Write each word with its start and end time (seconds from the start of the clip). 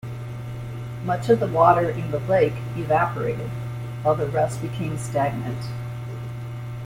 Much 1.05 1.29
of 1.29 1.39
the 1.39 1.45
water 1.45 1.87
in 1.91 2.09
the 2.09 2.17
lake 2.21 2.55
evaporated, 2.75 3.51
while 4.01 4.15
the 4.15 4.25
rest 4.29 4.59
became 4.59 4.97
stagnant. 4.97 5.63